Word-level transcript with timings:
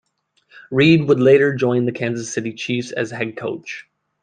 Reid 0.71 1.07
would 1.07 1.19
later 1.19 1.53
join 1.53 1.85
the 1.85 1.91
Kansas 1.91 2.33
City 2.33 2.53
Chiefs 2.53 2.91
as 2.91 3.11
head 3.11 3.37
coach. 3.37 3.87